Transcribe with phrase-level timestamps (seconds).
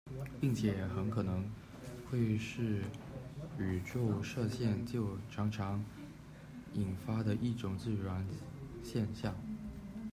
[0.39, 1.47] 并且也很可能
[2.09, 2.81] 会是
[3.59, 5.85] 宇宙射线就常常
[6.73, 8.25] 引发的一种自然
[8.83, 9.35] 现象。